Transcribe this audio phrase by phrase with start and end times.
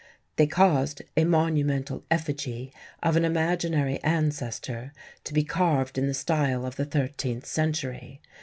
[0.37, 4.93] "They caused a monumental effigy of an imaginary ancestor
[5.25, 8.19] to be carved in the style of the thirteenth century